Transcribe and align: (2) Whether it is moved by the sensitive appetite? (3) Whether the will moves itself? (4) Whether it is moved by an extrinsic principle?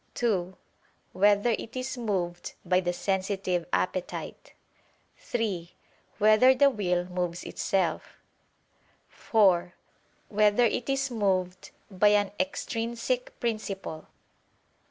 (2) 0.15 0.57
Whether 1.13 1.51
it 1.51 1.75
is 1.75 1.95
moved 1.95 2.53
by 2.65 2.79
the 2.79 2.91
sensitive 2.91 3.67
appetite? 3.71 4.53
(3) 5.17 5.73
Whether 6.17 6.55
the 6.55 6.71
will 6.71 7.05
moves 7.05 7.43
itself? 7.43 8.15
(4) 9.09 9.75
Whether 10.27 10.65
it 10.65 10.89
is 10.89 11.11
moved 11.11 11.69
by 11.91 12.07
an 12.07 12.31
extrinsic 12.39 13.39
principle? 13.39 14.07